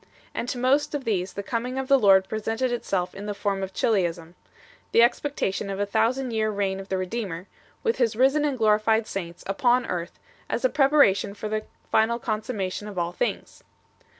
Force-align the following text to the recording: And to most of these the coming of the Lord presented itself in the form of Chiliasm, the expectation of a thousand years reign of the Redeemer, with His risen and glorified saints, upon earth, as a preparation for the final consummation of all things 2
And 0.33 0.49
to 0.49 0.57
most 0.57 0.95
of 0.95 1.03
these 1.03 1.33
the 1.33 1.43
coming 1.43 1.77
of 1.77 1.87
the 1.87 1.99
Lord 1.99 2.27
presented 2.27 2.71
itself 2.71 3.13
in 3.13 3.27
the 3.27 3.35
form 3.35 3.61
of 3.61 3.71
Chiliasm, 3.71 4.33
the 4.93 5.03
expectation 5.03 5.69
of 5.69 5.79
a 5.79 5.85
thousand 5.85 6.31
years 6.31 6.55
reign 6.55 6.79
of 6.79 6.89
the 6.89 6.97
Redeemer, 6.97 7.45
with 7.83 7.97
His 7.97 8.15
risen 8.15 8.43
and 8.43 8.57
glorified 8.57 9.05
saints, 9.05 9.43
upon 9.45 9.85
earth, 9.85 10.17
as 10.49 10.65
a 10.65 10.69
preparation 10.69 11.35
for 11.35 11.49
the 11.49 11.65
final 11.91 12.17
consummation 12.17 12.87
of 12.87 12.97
all 12.97 13.11
things 13.11 13.59
2 13.99 14.03